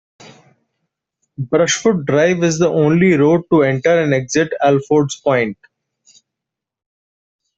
Brushwood 1.37 2.07
Drive 2.07 2.41
is 2.41 2.57
the 2.57 2.67
only 2.67 3.13
road 3.13 3.43
to 3.51 3.61
enter 3.61 4.01
and 4.01 4.15
exit 4.15 4.51
Alfords 4.59 5.21
Point. 5.23 5.59